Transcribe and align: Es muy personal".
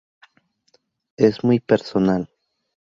Es 1.15 1.43
muy 1.43 1.59
personal". 1.59 2.27